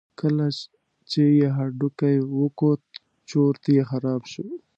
[0.19, 0.47] کله
[1.09, 2.81] چې یې هډوکی وکوت
[3.29, 4.45] چورت یې خراب شو.